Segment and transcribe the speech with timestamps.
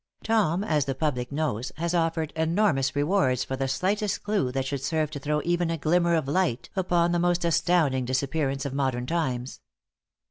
[0.23, 4.81] Tom, as the public knows, has offered enormous rewards for the slightest clue that should
[4.81, 9.05] serve to throw even a glimmer of light upon the most astounding disappearance of modern
[9.05, 9.59] times.